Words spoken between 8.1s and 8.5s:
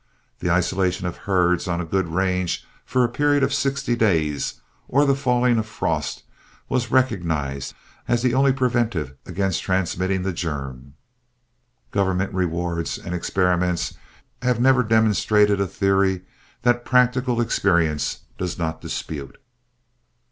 the